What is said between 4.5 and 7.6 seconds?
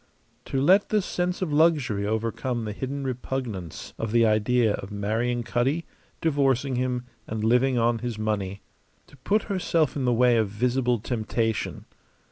of marrying Cutty, divorcing him, and